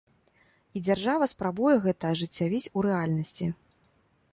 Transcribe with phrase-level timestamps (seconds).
[0.77, 3.53] І дзяржава спрабуе гэта ажыццявіць у рэальнасці.